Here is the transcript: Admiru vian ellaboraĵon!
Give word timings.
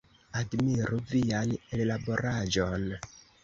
Admiru 0.39 1.01
vian 1.11 1.55
ellaboraĵon! 1.79 2.93